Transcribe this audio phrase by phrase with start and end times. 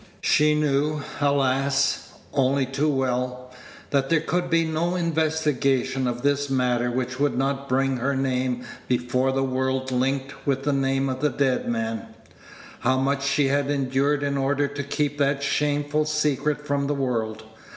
[0.21, 2.09] She knew alas!
[2.33, 3.51] only too well
[3.91, 8.63] that there could be no investigation of this matter which would not bring her name
[8.87, 12.07] before the world linked with the name of the dead man.
[12.79, 17.43] How much she had endured in order to keep that shameful secret from the world!